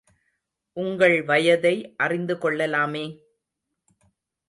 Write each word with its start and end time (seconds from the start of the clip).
உங்கள் 0.77 1.21
வயதை 1.21 1.93
அறிந்து 1.97 2.37
கொள்ளலாமே? 2.37 3.05